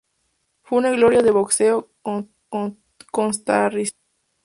Fue 0.63 0.79
una 0.79 0.89
gloria 0.89 1.21
del 1.21 1.33
boxeo 1.33 1.91
costarricense. 3.11 3.95